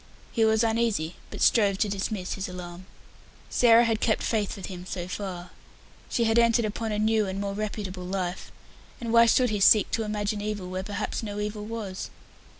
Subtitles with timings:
[0.31, 2.87] He was uneasy, but strove to dismiss his alarm.
[3.51, 5.51] Sarah had kept faith with him so far.
[6.09, 8.51] She had entered upon a new and more reputable life,
[8.99, 12.09] and why should he seek to imagine evil where perhaps no evil was?